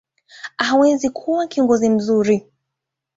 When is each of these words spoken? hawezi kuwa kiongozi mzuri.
hawezi 0.57 1.09
kuwa 1.09 1.47
kiongozi 1.47 1.89
mzuri. 1.89 2.47